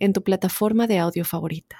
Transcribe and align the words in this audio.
en 0.00 0.12
tu 0.12 0.24
plataforma 0.24 0.88
de 0.88 0.98
audio 0.98 1.24
favorita. 1.24 1.76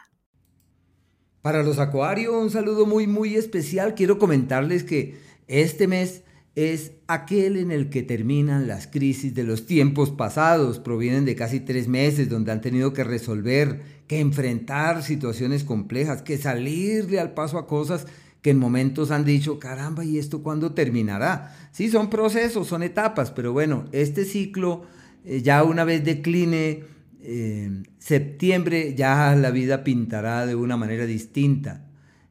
Para 1.42 1.62
los 1.62 1.78
acuarios, 1.78 2.34
un 2.34 2.50
saludo 2.50 2.86
muy, 2.86 3.06
muy 3.06 3.34
especial. 3.34 3.94
Quiero 3.94 4.18
comentarles 4.18 4.84
que 4.84 5.18
este 5.48 5.88
mes 5.88 6.22
es 6.54 6.92
aquel 7.06 7.56
en 7.56 7.70
el 7.70 7.88
que 7.88 8.02
terminan 8.02 8.68
las 8.68 8.86
crisis 8.86 9.34
de 9.34 9.44
los 9.44 9.66
tiempos 9.66 10.10
pasados. 10.10 10.78
Provienen 10.78 11.24
de 11.24 11.34
casi 11.34 11.60
tres 11.60 11.88
meses 11.88 12.28
donde 12.28 12.52
han 12.52 12.60
tenido 12.60 12.92
que 12.92 13.04
resolver, 13.04 13.80
que 14.06 14.20
enfrentar 14.20 15.02
situaciones 15.02 15.64
complejas, 15.64 16.20
que 16.22 16.36
salirle 16.36 17.18
al 17.18 17.32
paso 17.32 17.56
a 17.56 17.66
cosas 17.66 18.06
que 18.42 18.50
en 18.50 18.58
momentos 18.58 19.10
han 19.10 19.24
dicho, 19.24 19.58
caramba, 19.58 20.04
¿y 20.04 20.18
esto 20.18 20.42
cuándo 20.42 20.72
terminará? 20.72 21.54
Sí, 21.72 21.90
son 21.90 22.10
procesos, 22.10 22.68
son 22.68 22.82
etapas, 22.82 23.30
pero 23.30 23.52
bueno, 23.52 23.84
este 23.92 24.24
ciclo 24.24 24.82
eh, 25.24 25.42
ya 25.42 25.62
una 25.62 25.84
vez 25.84 26.04
decline 26.04 26.84
en 27.22 27.88
septiembre 27.98 28.94
ya 28.94 29.34
la 29.34 29.50
vida 29.50 29.84
pintará 29.84 30.46
de 30.46 30.54
una 30.54 30.76
manera 30.76 31.06
distinta. 31.06 31.86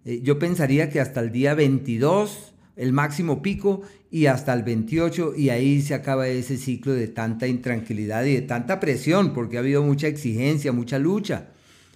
Eh, 0.05 0.21
yo 0.23 0.39
pensaría 0.39 0.89
que 0.89 0.99
hasta 0.99 1.19
el 1.19 1.31
día 1.31 1.53
22, 1.53 2.53
el 2.75 2.93
máximo 2.93 3.41
pico, 3.41 3.81
y 4.11 4.25
hasta 4.25 4.53
el 4.53 4.63
28, 4.63 5.33
y 5.37 5.49
ahí 5.49 5.81
se 5.81 5.93
acaba 5.93 6.27
ese 6.27 6.57
ciclo 6.57 6.93
de 6.93 7.07
tanta 7.07 7.47
intranquilidad 7.47 8.25
y 8.25 8.33
de 8.33 8.41
tanta 8.41 8.79
presión, 8.79 9.33
porque 9.33 9.57
ha 9.57 9.59
habido 9.59 9.83
mucha 9.83 10.07
exigencia, 10.07 10.71
mucha 10.71 10.97
lucha. 10.97 11.49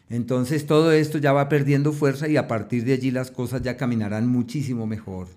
Entonces 0.10 0.68
todo 0.68 0.92
esto 0.92 1.18
ya 1.18 1.34
va 1.34 1.50
perdiendo 1.50 1.92
fuerza 1.92 2.28
y 2.28 2.38
a 2.38 2.48
partir 2.48 2.86
de 2.86 2.94
allí 2.94 3.10
las 3.10 3.32
cosas 3.32 3.64
ya 3.64 3.78
caminarán 3.78 4.28
muchísimo 4.28 4.86
mejor. 4.86 5.28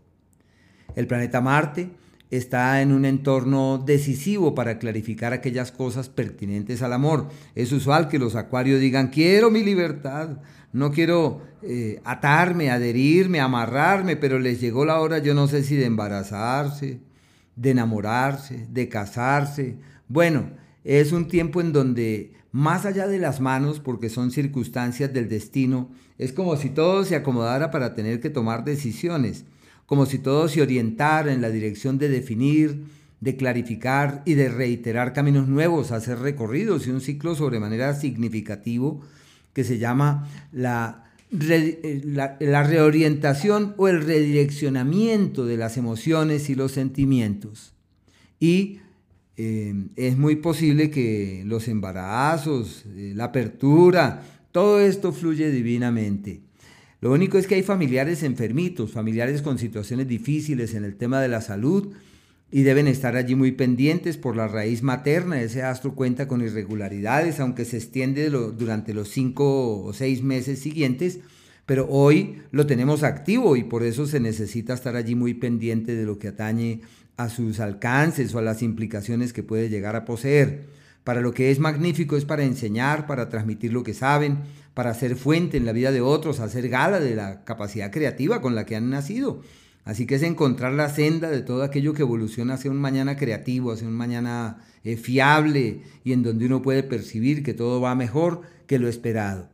El 0.94 1.06
planeta 1.06 1.40
Marte 1.40 1.88
está 2.30 2.82
en 2.82 2.92
un 2.92 3.04
entorno 3.04 3.82
decisivo 3.84 4.54
para 4.54 4.78
clarificar 4.78 5.32
aquellas 5.32 5.72
cosas 5.72 6.08
pertinentes 6.08 6.82
al 6.82 6.92
amor. 6.92 7.28
Es 7.54 7.72
usual 7.72 8.08
que 8.08 8.18
los 8.18 8.34
acuarios 8.34 8.80
digan, 8.80 9.08
quiero 9.08 9.50
mi 9.50 9.62
libertad, 9.62 10.38
no 10.72 10.90
quiero 10.90 11.42
eh, 11.62 12.00
atarme, 12.04 12.70
adherirme, 12.70 13.40
amarrarme, 13.40 14.16
pero 14.16 14.38
les 14.38 14.60
llegó 14.60 14.84
la 14.84 15.00
hora, 15.00 15.18
yo 15.18 15.34
no 15.34 15.48
sé 15.48 15.62
si 15.62 15.76
de 15.76 15.86
embarazarse, 15.86 17.00
de 17.54 17.70
enamorarse, 17.70 18.66
de 18.70 18.88
casarse. 18.88 19.76
Bueno, 20.08 20.50
es 20.84 21.12
un 21.12 21.28
tiempo 21.28 21.60
en 21.60 21.72
donde 21.72 22.32
más 22.52 22.86
allá 22.86 23.06
de 23.06 23.18
las 23.18 23.40
manos, 23.40 23.80
porque 23.80 24.08
son 24.08 24.30
circunstancias 24.30 25.12
del 25.12 25.28
destino, 25.28 25.90
es 26.18 26.32
como 26.32 26.56
si 26.56 26.70
todo 26.70 27.04
se 27.04 27.14
acomodara 27.14 27.70
para 27.70 27.94
tener 27.94 28.20
que 28.20 28.30
tomar 28.30 28.64
decisiones 28.64 29.44
como 29.86 30.06
si 30.06 30.18
todo 30.18 30.48
se 30.48 30.62
orientara 30.62 31.32
en 31.32 31.40
la 31.40 31.50
dirección 31.50 31.98
de 31.98 32.08
definir, 32.08 32.84
de 33.20 33.36
clarificar 33.36 34.22
y 34.26 34.34
de 34.34 34.48
reiterar 34.48 35.12
caminos 35.12 35.48
nuevos 35.48 35.90
a 35.90 36.00
ser 36.00 36.18
recorridos 36.18 36.86
y 36.86 36.90
un 36.90 37.00
ciclo 37.00 37.34
sobremanera 37.34 37.94
significativo 37.94 39.00
que 39.52 39.64
se 39.64 39.78
llama 39.78 40.28
la, 40.52 41.06
la, 41.30 42.62
reorientación 42.62 43.74
o 43.78 43.88
el 43.88 44.02
redireccionamiento 44.02 45.46
de 45.46 45.56
las 45.56 45.76
emociones 45.76 46.50
y 46.50 46.54
los 46.54 46.72
sentimientos. 46.72 47.72
Y 48.38 48.80
eh, 49.36 49.74
es 49.96 50.18
muy 50.18 50.36
posible 50.36 50.90
que 50.90 51.42
los 51.46 51.68
embarazos, 51.68 52.84
eh, 52.96 53.12
la 53.14 53.24
apertura, 53.24 54.22
todo 54.52 54.80
esto 54.80 55.12
fluye 55.12 55.50
divinamente. 55.50 56.40
Lo 57.06 57.12
único 57.12 57.38
es 57.38 57.46
que 57.46 57.54
hay 57.54 57.62
familiares 57.62 58.24
enfermitos, 58.24 58.90
familiares 58.90 59.40
con 59.40 59.60
situaciones 59.60 60.08
difíciles 60.08 60.74
en 60.74 60.82
el 60.82 60.96
tema 60.96 61.20
de 61.20 61.28
la 61.28 61.40
salud 61.40 61.92
y 62.50 62.62
deben 62.62 62.88
estar 62.88 63.14
allí 63.14 63.36
muy 63.36 63.52
pendientes 63.52 64.16
por 64.16 64.34
la 64.34 64.48
raíz 64.48 64.82
materna. 64.82 65.40
Ese 65.40 65.62
astro 65.62 65.94
cuenta 65.94 66.26
con 66.26 66.40
irregularidades, 66.42 67.38
aunque 67.38 67.64
se 67.64 67.76
extiende 67.76 68.28
durante 68.28 68.92
los 68.92 69.08
cinco 69.08 69.84
o 69.84 69.92
seis 69.92 70.24
meses 70.24 70.58
siguientes, 70.58 71.20
pero 71.64 71.86
hoy 71.88 72.42
lo 72.50 72.66
tenemos 72.66 73.04
activo 73.04 73.54
y 73.54 73.62
por 73.62 73.84
eso 73.84 74.08
se 74.08 74.18
necesita 74.18 74.74
estar 74.74 74.96
allí 74.96 75.14
muy 75.14 75.34
pendiente 75.34 75.94
de 75.94 76.06
lo 76.06 76.18
que 76.18 76.26
atañe 76.26 76.80
a 77.16 77.28
sus 77.28 77.60
alcances 77.60 78.34
o 78.34 78.40
a 78.40 78.42
las 78.42 78.62
implicaciones 78.62 79.32
que 79.32 79.44
puede 79.44 79.68
llegar 79.68 79.94
a 79.94 80.04
poseer. 80.04 80.64
Para 81.06 81.20
lo 81.20 81.32
que 81.32 81.52
es 81.52 81.60
magnífico 81.60 82.16
es 82.16 82.24
para 82.24 82.42
enseñar, 82.42 83.06
para 83.06 83.28
transmitir 83.28 83.72
lo 83.72 83.84
que 83.84 83.94
saben, 83.94 84.38
para 84.74 84.92
ser 84.92 85.14
fuente 85.14 85.56
en 85.56 85.64
la 85.64 85.70
vida 85.70 85.92
de 85.92 86.00
otros, 86.00 86.40
hacer 86.40 86.68
gala 86.68 86.98
de 86.98 87.14
la 87.14 87.44
capacidad 87.44 87.92
creativa 87.92 88.40
con 88.40 88.56
la 88.56 88.66
que 88.66 88.74
han 88.74 88.90
nacido. 88.90 89.40
Así 89.84 90.04
que 90.04 90.16
es 90.16 90.24
encontrar 90.24 90.72
la 90.72 90.88
senda 90.88 91.30
de 91.30 91.42
todo 91.42 91.62
aquello 91.62 91.94
que 91.94 92.02
evoluciona 92.02 92.54
hacia 92.54 92.72
un 92.72 92.78
mañana 92.78 93.16
creativo, 93.16 93.70
hacia 93.70 93.86
un 93.86 93.94
mañana 93.94 94.64
eh, 94.82 94.96
fiable 94.96 95.82
y 96.02 96.12
en 96.12 96.24
donde 96.24 96.46
uno 96.46 96.60
puede 96.60 96.82
percibir 96.82 97.44
que 97.44 97.54
todo 97.54 97.80
va 97.80 97.94
mejor 97.94 98.42
que 98.66 98.80
lo 98.80 98.88
esperado. 98.88 99.48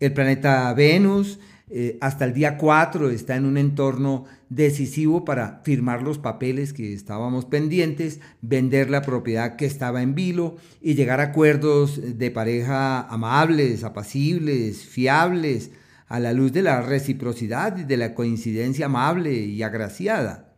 El 0.00 0.12
planeta 0.12 0.70
Venus 0.74 1.38
eh, 1.70 1.98
hasta 2.00 2.24
el 2.24 2.32
día 2.32 2.56
4 2.56 3.10
está 3.10 3.36
en 3.36 3.44
un 3.44 3.58
entorno 3.58 4.24
decisivo 4.48 5.24
para 5.24 5.60
firmar 5.64 6.02
los 6.02 6.18
papeles 6.18 6.72
que 6.72 6.94
estábamos 6.94 7.44
pendientes, 7.44 8.20
vender 8.40 8.88
la 8.88 9.02
propiedad 9.02 9.56
que 9.56 9.66
estaba 9.66 10.02
en 10.02 10.14
vilo 10.14 10.56
y 10.80 10.94
llegar 10.94 11.20
a 11.20 11.24
acuerdos 11.24 12.18
de 12.18 12.30
pareja 12.30 13.02
amables, 13.02 13.84
apacibles, 13.84 14.84
fiables, 14.86 15.70
a 16.06 16.18
la 16.20 16.32
luz 16.32 16.52
de 16.52 16.62
la 16.62 16.80
reciprocidad 16.80 17.76
y 17.76 17.84
de 17.84 17.98
la 17.98 18.14
coincidencia 18.14 18.86
amable 18.86 19.34
y 19.34 19.62
agraciada. 19.62 20.54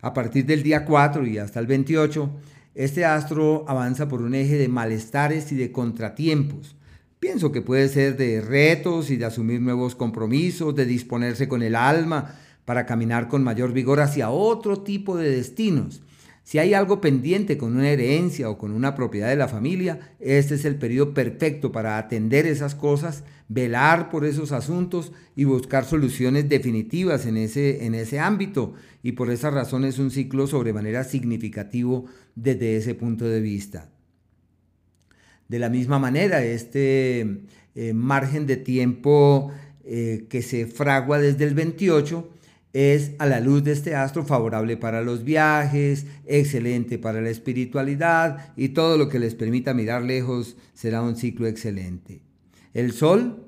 A 0.00 0.12
partir 0.12 0.44
del 0.44 0.64
día 0.64 0.84
4 0.84 1.24
y 1.26 1.38
hasta 1.38 1.60
el 1.60 1.68
28, 1.68 2.30
este 2.74 3.04
astro 3.04 3.64
avanza 3.68 4.08
por 4.08 4.22
un 4.22 4.34
eje 4.34 4.56
de 4.56 4.68
malestares 4.68 5.52
y 5.52 5.54
de 5.54 5.70
contratiempos 5.70 6.77
Pienso 7.20 7.50
que 7.50 7.62
puede 7.62 7.88
ser 7.88 8.16
de 8.16 8.40
retos 8.40 9.10
y 9.10 9.16
de 9.16 9.24
asumir 9.24 9.60
nuevos 9.60 9.96
compromisos, 9.96 10.76
de 10.76 10.86
disponerse 10.86 11.48
con 11.48 11.62
el 11.62 11.74
alma 11.74 12.36
para 12.64 12.86
caminar 12.86 13.28
con 13.28 13.42
mayor 13.42 13.72
vigor 13.72 14.00
hacia 14.00 14.30
otro 14.30 14.82
tipo 14.82 15.16
de 15.16 15.30
destinos. 15.30 16.02
Si 16.44 16.58
hay 16.58 16.74
algo 16.74 17.00
pendiente 17.00 17.58
con 17.58 17.76
una 17.76 17.90
herencia 17.90 18.48
o 18.48 18.56
con 18.56 18.70
una 18.70 18.94
propiedad 18.94 19.28
de 19.28 19.36
la 19.36 19.48
familia, 19.48 20.14
este 20.20 20.54
es 20.54 20.64
el 20.64 20.76
periodo 20.76 21.12
perfecto 21.12 21.72
para 21.72 21.98
atender 21.98 22.46
esas 22.46 22.74
cosas, 22.74 23.24
velar 23.48 24.10
por 24.10 24.24
esos 24.24 24.52
asuntos 24.52 25.12
y 25.34 25.44
buscar 25.44 25.84
soluciones 25.84 26.48
definitivas 26.48 27.26
en 27.26 27.36
ese, 27.36 27.84
en 27.84 27.94
ese 27.94 28.20
ámbito. 28.20 28.74
Y 29.02 29.12
por 29.12 29.30
esa 29.30 29.50
razón 29.50 29.84
es 29.84 29.98
un 29.98 30.10
ciclo 30.10 30.46
sobremanera 30.46 31.04
significativo 31.04 32.06
desde 32.34 32.76
ese 32.76 32.94
punto 32.94 33.26
de 33.26 33.40
vista. 33.40 33.90
De 35.48 35.58
la 35.58 35.70
misma 35.70 35.98
manera, 35.98 36.44
este 36.44 37.20
eh, 37.74 37.94
margen 37.94 38.46
de 38.46 38.58
tiempo 38.58 39.50
eh, 39.82 40.26
que 40.28 40.42
se 40.42 40.66
fragua 40.66 41.18
desde 41.18 41.44
el 41.44 41.54
28 41.54 42.28
es 42.74 43.12
a 43.18 43.24
la 43.24 43.40
luz 43.40 43.64
de 43.64 43.72
este 43.72 43.94
astro 43.94 44.26
favorable 44.26 44.76
para 44.76 45.00
los 45.00 45.24
viajes, 45.24 46.04
excelente 46.26 46.98
para 46.98 47.22
la 47.22 47.30
espiritualidad 47.30 48.52
y 48.56 48.68
todo 48.68 48.98
lo 48.98 49.08
que 49.08 49.18
les 49.18 49.34
permita 49.34 49.72
mirar 49.72 50.02
lejos 50.02 50.58
será 50.74 51.00
un 51.00 51.16
ciclo 51.16 51.46
excelente. 51.46 52.20
El 52.74 52.92
Sol, 52.92 53.46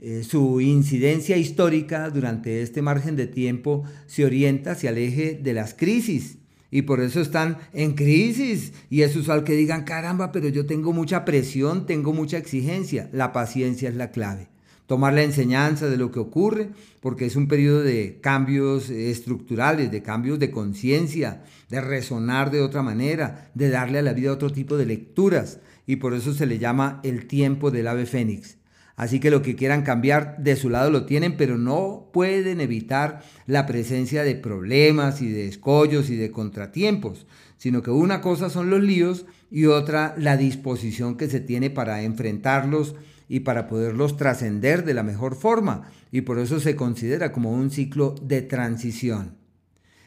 eh, 0.00 0.24
su 0.24 0.60
incidencia 0.60 1.38
histórica 1.38 2.10
durante 2.10 2.60
este 2.60 2.82
margen 2.82 3.16
de 3.16 3.26
tiempo 3.26 3.84
se 4.04 4.26
orienta 4.26 4.72
hacia 4.72 4.90
el 4.90 4.98
eje 4.98 5.40
de 5.42 5.54
las 5.54 5.72
crisis 5.72 6.36
y 6.72 6.82
por 6.82 7.00
eso 7.00 7.20
están 7.20 7.58
en 7.74 7.92
crisis. 7.92 8.72
Y 8.88 9.02
es 9.02 9.14
usual 9.14 9.44
que 9.44 9.54
digan, 9.54 9.84
caramba, 9.84 10.32
pero 10.32 10.48
yo 10.48 10.66
tengo 10.66 10.92
mucha 10.92 11.24
presión, 11.24 11.86
tengo 11.86 12.14
mucha 12.14 12.38
exigencia. 12.38 13.10
La 13.12 13.30
paciencia 13.30 13.90
es 13.90 13.94
la 13.94 14.10
clave. 14.10 14.48
Tomar 14.86 15.12
la 15.12 15.22
enseñanza 15.22 15.88
de 15.88 15.98
lo 15.98 16.10
que 16.10 16.18
ocurre, 16.18 16.70
porque 17.00 17.26
es 17.26 17.36
un 17.36 17.46
periodo 17.46 17.82
de 17.82 18.18
cambios 18.20 18.88
estructurales, 18.88 19.90
de 19.92 20.02
cambios 20.02 20.38
de 20.38 20.50
conciencia, 20.50 21.44
de 21.68 21.80
resonar 21.82 22.50
de 22.50 22.62
otra 22.62 22.82
manera, 22.82 23.50
de 23.54 23.68
darle 23.68 23.98
a 23.98 24.02
la 24.02 24.14
vida 24.14 24.32
otro 24.32 24.50
tipo 24.50 24.78
de 24.78 24.86
lecturas. 24.86 25.60
Y 25.86 25.96
por 25.96 26.14
eso 26.14 26.32
se 26.32 26.46
le 26.46 26.58
llama 26.58 27.00
el 27.04 27.26
tiempo 27.26 27.70
del 27.70 27.86
ave 27.86 28.06
fénix. 28.06 28.56
Así 28.96 29.20
que 29.20 29.30
lo 29.30 29.42
que 29.42 29.56
quieran 29.56 29.82
cambiar 29.82 30.36
de 30.38 30.56
su 30.56 30.68
lado 30.68 30.90
lo 30.90 31.06
tienen, 31.06 31.36
pero 31.36 31.58
no 31.58 32.10
pueden 32.12 32.60
evitar 32.60 33.22
la 33.46 33.66
presencia 33.66 34.22
de 34.22 34.34
problemas 34.34 35.22
y 35.22 35.30
de 35.30 35.48
escollos 35.48 36.10
y 36.10 36.16
de 36.16 36.30
contratiempos, 36.30 37.26
sino 37.56 37.82
que 37.82 37.90
una 37.90 38.20
cosa 38.20 38.50
son 38.50 38.70
los 38.70 38.82
líos 38.82 39.26
y 39.50 39.66
otra 39.66 40.14
la 40.18 40.36
disposición 40.36 41.16
que 41.16 41.28
se 41.28 41.40
tiene 41.40 41.70
para 41.70 42.02
enfrentarlos 42.02 42.94
y 43.28 43.40
para 43.40 43.66
poderlos 43.66 44.16
trascender 44.16 44.84
de 44.84 44.94
la 44.94 45.02
mejor 45.02 45.36
forma, 45.36 45.90
y 46.10 46.20
por 46.22 46.38
eso 46.38 46.60
se 46.60 46.76
considera 46.76 47.32
como 47.32 47.50
un 47.50 47.70
ciclo 47.70 48.14
de 48.22 48.42
transición. 48.42 49.41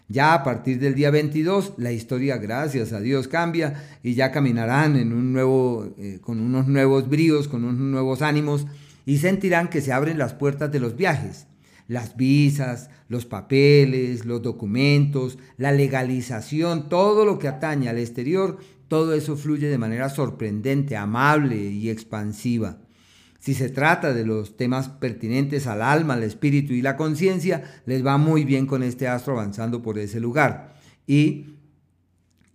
Ya 0.07 0.35
a 0.35 0.43
partir 0.43 0.79
del 0.79 0.93
día 0.93 1.09
22, 1.09 1.73
la 1.77 1.91
historia, 1.91 2.37
gracias 2.37 2.93
a 2.93 2.99
Dios, 2.99 3.27
cambia 3.27 3.83
y 4.03 4.13
ya 4.13 4.31
caminarán 4.31 4.97
en 4.97 5.11
un 5.11 5.33
nuevo, 5.33 5.95
eh, 5.97 6.19
con 6.21 6.39
unos 6.39 6.67
nuevos 6.67 7.09
bríos, 7.09 7.47
con 7.47 7.63
unos 7.63 7.79
nuevos 7.79 8.21
ánimos 8.21 8.67
y 9.07 9.17
sentirán 9.17 9.67
que 9.67 9.81
se 9.81 9.93
abren 9.93 10.19
las 10.19 10.33
puertas 10.33 10.71
de 10.71 10.79
los 10.79 10.95
viajes. 10.95 11.47
Las 11.87 12.15
visas, 12.17 12.89
los 13.09 13.25
papeles, 13.25 14.25
los 14.25 14.41
documentos, 14.41 15.39
la 15.57 15.71
legalización, 15.71 16.87
todo 16.89 17.25
lo 17.25 17.39
que 17.39 17.47
atañe 17.47 17.89
al 17.89 17.97
exterior, 17.97 18.57
todo 18.87 19.13
eso 19.13 19.35
fluye 19.35 19.67
de 19.67 19.77
manera 19.77 20.09
sorprendente, 20.09 20.95
amable 20.95 21.57
y 21.57 21.89
expansiva. 21.89 22.84
Si 23.39 23.53
se 23.53 23.69
trata 23.69 24.13
de 24.13 24.25
los 24.25 24.57
temas 24.57 24.89
pertinentes 24.89 25.67
al 25.67 25.81
alma, 25.81 26.15
al 26.15 26.23
espíritu 26.23 26.73
y 26.73 26.81
la 26.81 26.97
conciencia, 26.97 27.63
les 27.85 28.05
va 28.05 28.17
muy 28.17 28.43
bien 28.43 28.65
con 28.65 28.81
este 28.81 29.07
astro 29.07 29.33
avanzando 29.33 29.81
por 29.81 29.99
ese 29.99 30.19
lugar. 30.19 30.75
Y 31.05 31.45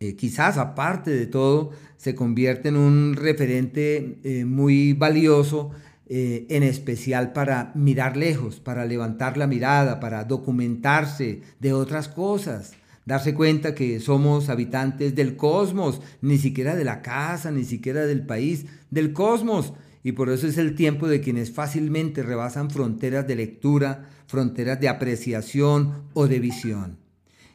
eh, 0.00 0.16
quizás 0.16 0.58
aparte 0.58 1.10
de 1.10 1.26
todo, 1.26 1.70
se 1.96 2.14
convierte 2.14 2.70
en 2.70 2.76
un 2.76 3.14
referente 3.14 4.18
eh, 4.24 4.44
muy 4.44 4.94
valioso, 4.94 5.70
eh, 6.08 6.46
en 6.48 6.64
especial 6.64 7.32
para 7.32 7.70
mirar 7.76 8.16
lejos, 8.16 8.58
para 8.58 8.84
levantar 8.84 9.36
la 9.36 9.46
mirada, 9.46 10.00
para 10.00 10.24
documentarse 10.24 11.42
de 11.60 11.72
otras 11.72 12.08
cosas 12.08 12.72
darse 13.06 13.34
cuenta 13.34 13.74
que 13.74 13.98
somos 13.98 14.48
habitantes 14.50 15.16
del 15.16 15.34
cosmos, 15.36 16.00
ni 16.20 16.38
siquiera 16.38 16.76
de 16.76 16.84
la 16.84 17.02
casa, 17.02 17.50
ni 17.50 17.64
siquiera 17.64 18.06
del 18.06 18.24
país, 18.24 18.66
del 18.90 19.12
cosmos 19.12 19.72
y 20.02 20.12
por 20.12 20.30
eso 20.30 20.46
es 20.46 20.58
el 20.58 20.74
tiempo 20.74 21.08
de 21.08 21.20
quienes 21.20 21.52
fácilmente 21.52 22.22
rebasan 22.22 22.70
fronteras 22.70 23.26
de 23.26 23.36
lectura, 23.36 24.08
fronteras 24.26 24.80
de 24.80 24.88
apreciación 24.88 26.04
o 26.14 26.26
de 26.26 26.40
visión. 26.40 26.98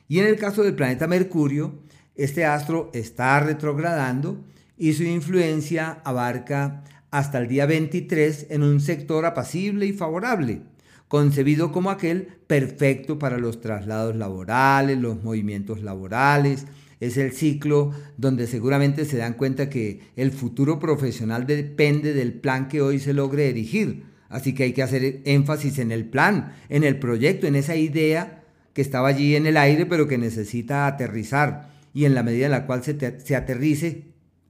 Y 0.07 0.19
en 0.19 0.27
el 0.27 0.35
caso 0.35 0.63
del 0.63 0.75
planeta 0.75 1.07
Mercurio, 1.07 1.79
este 2.15 2.45
astro 2.45 2.91
está 2.93 3.39
retrogradando 3.39 4.43
y 4.77 4.93
su 4.93 5.03
influencia 5.03 6.01
abarca 6.03 6.83
hasta 7.11 7.39
el 7.39 7.47
día 7.47 7.65
23 7.65 8.47
en 8.49 8.63
un 8.63 8.81
sector 8.81 9.25
apacible 9.25 9.85
y 9.85 9.93
favorable, 9.93 10.61
concebido 11.07 11.71
como 11.71 11.89
aquel 11.89 12.27
perfecto 12.45 13.17
para 13.17 13.37
los 13.37 13.61
traslados 13.61 14.15
laborales, 14.15 14.99
los 14.99 15.23
movimientos 15.23 15.81
laborales, 15.81 16.65
es 16.99 17.17
el 17.17 17.31
ciclo 17.31 17.91
donde 18.17 18.47
seguramente 18.47 19.05
se 19.05 19.17
dan 19.17 19.33
cuenta 19.33 19.69
que 19.69 19.99
el 20.15 20.31
futuro 20.31 20.79
profesional 20.79 21.45
depende 21.45 22.13
del 22.13 22.33
plan 22.33 22.67
que 22.67 22.81
hoy 22.81 22.99
se 22.99 23.13
logre 23.13 23.49
erigir. 23.49 24.03
Así 24.29 24.53
que 24.53 24.63
hay 24.63 24.73
que 24.73 24.83
hacer 24.83 25.21
énfasis 25.25 25.79
en 25.79 25.91
el 25.91 26.05
plan, 26.05 26.53
en 26.69 26.83
el 26.83 26.99
proyecto, 26.99 27.47
en 27.47 27.55
esa 27.55 27.75
idea 27.75 28.43
que 28.73 28.81
estaba 28.81 29.09
allí 29.09 29.35
en 29.35 29.45
el 29.45 29.57
aire 29.57 29.85
pero 29.85 30.07
que 30.07 30.17
necesita 30.17 30.87
aterrizar. 30.87 31.69
Y 31.93 32.05
en 32.05 32.13
la 32.13 32.23
medida 32.23 32.45
en 32.45 32.51
la 32.51 32.65
cual 32.65 32.83
se, 32.83 32.97
se 33.19 33.35
aterrice, 33.35 34.03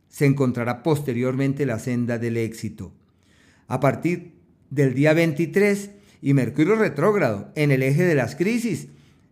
se 0.10 0.26
encontrará 0.26 0.82
posteriormente 0.82 1.66
la 1.66 1.78
senda 1.78 2.18
del 2.18 2.38
éxito. 2.38 2.94
A 3.68 3.80
partir 3.80 4.34
del 4.70 4.94
día 4.94 5.14
23 5.14 5.92
y 6.22 6.34
Mercurio 6.34 6.76
retrógrado 6.76 7.52
en 7.56 7.72
el 7.72 7.84
eje 7.84 8.04
de 8.04 8.16
las 8.16 8.36
crisis, 8.36 8.88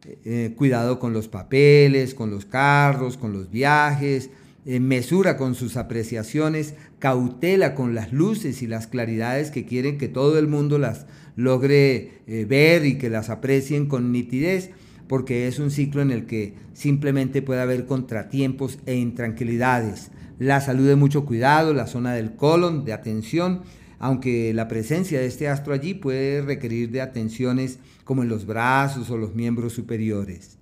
eh, 0.05 0.53
cuidado 0.57 0.99
con 0.99 1.13
los 1.13 1.27
papeles, 1.27 2.13
con 2.13 2.29
los 2.29 2.45
carros, 2.45 3.17
con 3.17 3.31
los 3.31 3.49
viajes, 3.49 4.29
eh, 4.65 4.79
mesura 4.79 5.37
con 5.37 5.55
sus 5.55 5.77
apreciaciones, 5.77 6.75
cautela 6.99 7.75
con 7.75 7.95
las 7.95 8.13
luces 8.13 8.61
y 8.61 8.67
las 8.67 8.87
claridades 8.87 9.51
que 9.51 9.65
quieren 9.65 9.97
que 9.97 10.07
todo 10.07 10.39
el 10.39 10.47
mundo 10.47 10.77
las 10.77 11.05
logre 11.35 12.21
eh, 12.27 12.45
ver 12.47 12.85
y 12.85 12.97
que 12.97 13.09
las 13.09 13.29
aprecien 13.29 13.87
con 13.87 14.11
nitidez, 14.11 14.71
porque 15.07 15.47
es 15.47 15.59
un 15.59 15.71
ciclo 15.71 16.01
en 16.01 16.11
el 16.11 16.25
que 16.25 16.53
simplemente 16.73 17.41
puede 17.41 17.61
haber 17.61 17.85
contratiempos 17.85 18.79
e 18.85 18.95
intranquilidades. 18.95 20.11
La 20.39 20.61
salud 20.61 20.87
de 20.87 20.95
mucho 20.95 21.25
cuidado, 21.25 21.73
la 21.73 21.87
zona 21.87 22.13
del 22.13 22.35
colon, 22.35 22.85
de 22.85 22.93
atención, 22.93 23.63
aunque 24.03 24.53
la 24.53 24.67
presencia 24.67 25.21
de 25.21 25.27
este 25.27 25.47
astro 25.47 25.73
allí 25.73 25.93
puede 25.93 26.41
requerir 26.41 26.91
de 26.91 26.99
atenciones 26.99 27.79
como 28.03 28.21
en 28.21 28.27
los 28.27 28.45
brazos 28.45 29.09
o 29.09 29.17
los 29.17 29.33
miembros 29.33 29.71
superiores. 29.71 30.57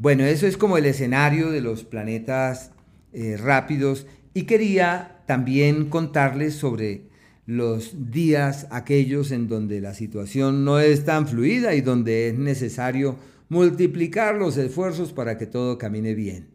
Bueno, 0.00 0.24
eso 0.24 0.48
es 0.48 0.56
como 0.56 0.76
el 0.76 0.84
escenario 0.86 1.52
de 1.52 1.60
los 1.60 1.84
planetas 1.84 2.72
eh, 3.12 3.36
rápidos 3.36 4.08
y 4.34 4.46
quería 4.46 5.22
también 5.28 5.88
contarles 5.88 6.54
sobre 6.54 7.02
los 7.46 8.10
días 8.10 8.66
aquellos 8.72 9.30
en 9.30 9.46
donde 9.46 9.80
la 9.80 9.94
situación 9.94 10.64
no 10.64 10.80
es 10.80 11.04
tan 11.04 11.28
fluida 11.28 11.76
y 11.76 11.82
donde 11.82 12.30
es 12.30 12.34
necesario 12.36 13.16
multiplicar 13.48 14.34
los 14.34 14.56
esfuerzos 14.56 15.12
para 15.12 15.38
que 15.38 15.46
todo 15.46 15.78
camine 15.78 16.16
bien. 16.16 16.48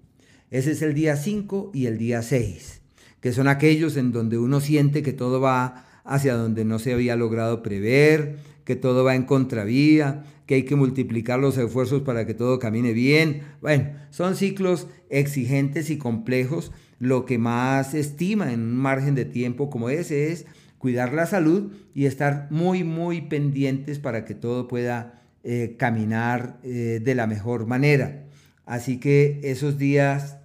Ese 0.52 0.72
es 0.72 0.82
el 0.82 0.94
día 0.94 1.16
5 1.16 1.72
y 1.74 1.86
el 1.86 1.98
día 1.98 2.22
6, 2.22 2.79
que 3.22 3.34
son 3.34 3.48
aquellos 3.48 3.98
en 3.98 4.12
donde 4.12 4.38
uno 4.38 4.62
siente 4.62 5.04
que 5.04 5.14
todo 5.14 5.42
va 5.42 5.86
hacia 6.04 6.36
donde 6.36 6.66
no 6.66 6.80
se 6.80 6.94
había 6.94 7.16
logrado 7.16 7.62
prever, 7.62 8.38
que 8.64 8.76
todo 8.76 9.04
va 9.04 9.16
en 9.16 9.24
contravía, 9.24 10.24
que 10.46 10.56
hay 10.56 10.64
que 10.64 10.76
multiplicar 10.76 11.40
los 11.40 11.58
esfuerzos 11.58 12.02
para 12.02 12.26
que 12.26 12.34
todo 12.34 12.58
camine 12.58 12.94
bien. 12.94 13.44
Bueno, 13.62 13.92
son 14.10 14.36
ciclos 14.36 14.88
exigentes 15.10 15.90
y 15.92 15.98
complejos. 15.98 16.72
Lo 16.98 17.26
que 17.26 17.38
más 17.38 17.94
estima 17.94 18.52
en 18.52 18.62
un 18.62 18.76
margen 18.76 19.16
de 19.16 19.26
tiempo 19.26 19.70
como 19.70 19.90
ese 19.90 20.32
es 20.32 20.48
cuidar 20.80 21.14
la 21.14 21.28
salud 21.28 21.72
y 21.94 22.06
estar 22.06 22.48
muy, 22.50 22.84
muy 22.84 23.22
pendientes 23.22 24.00
para 24.00 24.26
que 24.26 24.34
todo 24.34 24.68
pueda 24.68 25.22
eh, 25.44 25.76
caminar 25.78 26.60
eh, 26.64 27.00
de 27.04 27.16
la 27.16 27.28
mejor 27.28 27.68
manera. 27.68 28.26
Así 28.66 29.00
que 29.00 29.40
esos 29.44 29.78
días 29.78 30.39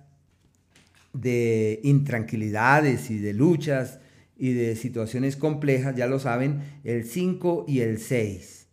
de 1.14 1.80
intranquilidades 1.82 3.10
y 3.10 3.18
de 3.18 3.32
luchas 3.32 4.00
y 4.36 4.52
de 4.52 4.76
situaciones 4.76 5.36
complejas, 5.36 5.94
ya 5.96 6.06
lo 6.06 6.18
saben, 6.18 6.60
el 6.82 7.04
5 7.04 7.64
y 7.68 7.80
el 7.80 7.98
6. 7.98 8.68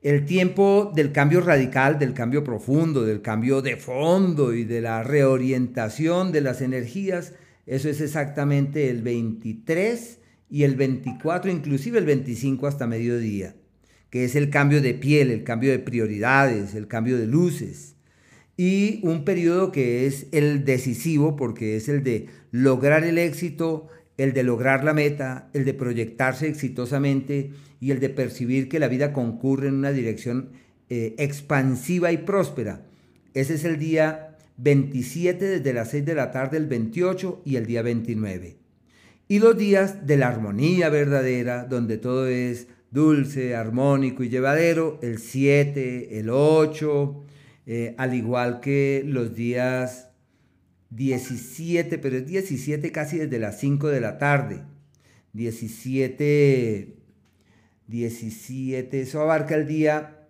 El 0.00 0.26
tiempo 0.26 0.92
del 0.94 1.10
cambio 1.10 1.40
radical, 1.40 1.98
del 1.98 2.14
cambio 2.14 2.44
profundo, 2.44 3.04
del 3.04 3.20
cambio 3.20 3.62
de 3.62 3.76
fondo 3.76 4.54
y 4.54 4.62
de 4.62 4.80
la 4.80 5.02
reorientación 5.02 6.30
de 6.30 6.40
las 6.40 6.60
energías, 6.60 7.32
eso 7.66 7.88
es 7.88 8.00
exactamente 8.00 8.90
el 8.90 9.02
23 9.02 10.20
y 10.48 10.62
el 10.62 10.76
24, 10.76 11.50
inclusive 11.50 11.98
el 11.98 12.06
25 12.06 12.66
hasta 12.66 12.86
mediodía, 12.86 13.56
que 14.08 14.24
es 14.24 14.36
el 14.36 14.50
cambio 14.50 14.80
de 14.80 14.94
piel, 14.94 15.30
el 15.30 15.44
cambio 15.44 15.72
de 15.72 15.78
prioridades, 15.78 16.74
el 16.74 16.86
cambio 16.86 17.18
de 17.18 17.26
luces. 17.26 17.97
Y 18.58 19.00
un 19.04 19.24
periodo 19.24 19.72
que 19.72 20.06
es 20.06 20.26
el 20.32 20.66
decisivo 20.66 21.36
porque 21.36 21.76
es 21.76 21.88
el 21.88 22.02
de 22.02 22.26
lograr 22.50 23.04
el 23.04 23.16
éxito 23.16 23.88
el 24.18 24.32
de 24.32 24.42
lograr 24.42 24.84
la 24.84 24.92
meta, 24.92 25.48
el 25.54 25.64
de 25.64 25.74
proyectarse 25.74 26.48
exitosamente 26.48 27.52
y 27.80 27.92
el 27.92 28.00
de 28.00 28.10
percibir 28.10 28.68
que 28.68 28.80
la 28.80 28.88
vida 28.88 29.12
concurre 29.12 29.68
en 29.68 29.74
una 29.74 29.92
dirección 29.92 30.50
eh, 30.90 31.14
expansiva 31.18 32.10
y 32.12 32.18
próspera. 32.18 32.82
Ese 33.32 33.54
es 33.54 33.64
el 33.64 33.78
día 33.78 34.36
27 34.56 35.44
desde 35.44 35.72
las 35.72 35.90
6 35.92 36.04
de 36.04 36.14
la 36.16 36.32
tarde, 36.32 36.56
el 36.56 36.66
28 36.66 37.42
y 37.44 37.56
el 37.56 37.66
día 37.66 37.82
29. 37.82 38.56
Y 39.28 39.38
los 39.38 39.56
días 39.56 40.04
de 40.06 40.16
la 40.16 40.28
armonía 40.28 40.88
verdadera, 40.88 41.64
donde 41.64 41.96
todo 41.96 42.26
es 42.26 42.66
dulce, 42.90 43.54
armónico 43.54 44.24
y 44.24 44.30
llevadero, 44.30 44.98
el 45.00 45.18
7, 45.18 46.18
el 46.18 46.30
8, 46.30 47.22
eh, 47.70 47.94
al 47.98 48.14
igual 48.14 48.60
que 48.60 49.02
los 49.04 49.34
días 49.34 50.08
17, 50.88 51.98
pero 51.98 52.16
es 52.16 52.26
17 52.26 52.90
casi 52.92 53.18
desde 53.18 53.38
las 53.38 53.60
5 53.60 53.88
de 53.88 54.00
la 54.00 54.16
tarde. 54.16 54.62
17, 55.34 56.96
17, 57.88 59.00
eso 59.02 59.20
abarca 59.20 59.54
el 59.54 59.66
día 59.68 60.28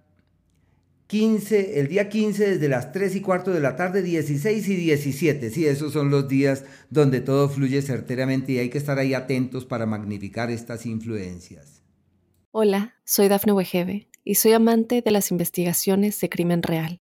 15, 1.06 1.78
el 1.78 1.86
día 1.86 2.08
15 2.08 2.54
desde 2.54 2.68
las 2.68 2.90
3 2.90 3.14
y 3.14 3.20
cuarto 3.20 3.52
de 3.52 3.60
la 3.60 3.76
tarde, 3.76 4.02
16 4.02 4.68
y 4.68 4.74
17. 4.74 5.50
Sí, 5.50 5.64
esos 5.64 5.92
son 5.92 6.10
los 6.10 6.26
días 6.26 6.64
donde 6.90 7.20
todo 7.20 7.48
fluye 7.48 7.80
certeramente 7.82 8.50
y 8.50 8.58
hay 8.58 8.68
que 8.68 8.78
estar 8.78 8.98
ahí 8.98 9.14
atentos 9.14 9.64
para 9.64 9.86
magnificar 9.86 10.50
estas 10.50 10.86
influencias. 10.86 11.84
Hola, 12.50 12.96
soy 13.04 13.28
Dafne 13.28 13.52
Wegebe 13.52 14.08
y 14.24 14.34
soy 14.34 14.54
amante 14.54 15.02
de 15.02 15.10
las 15.12 15.30
investigaciones 15.30 16.20
de 16.20 16.28
crimen 16.28 16.64
real. 16.64 17.00